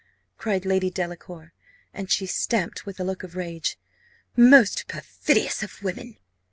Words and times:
cried 0.35 0.65
Lady 0.65 0.89
Delacour, 0.89 1.53
and 1.93 2.09
she 2.09 2.25
stamped 2.25 2.87
with 2.87 2.99
a 2.99 3.03
look 3.03 3.21
of 3.21 3.35
rage 3.35 3.77
"most 4.35 4.87
perfidious 4.87 5.61
of 5.61 5.83
women!" 5.83 6.17